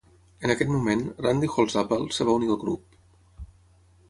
[0.47, 3.01] En aquest moment, Randy Holsapple es va unir al grup.